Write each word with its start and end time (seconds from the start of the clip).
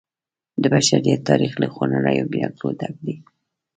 د 0.61 0.63
بشریت 0.73 1.21
تاریخ 1.29 1.53
له 1.61 1.67
خونړیو 1.73 2.29
جګړو 2.41 2.69
ډک 2.79 2.95
دی. 3.05 3.15